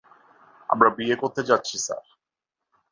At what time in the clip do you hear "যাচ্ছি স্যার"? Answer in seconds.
1.43-2.03